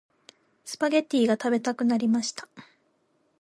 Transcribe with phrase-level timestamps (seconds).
[0.65, 2.47] スパゲッティが食べたくなりました。